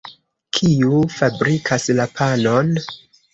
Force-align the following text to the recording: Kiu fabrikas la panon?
Kiu 0.57 1.01
fabrikas 1.17 1.87
la 2.01 2.09
panon? 2.17 2.73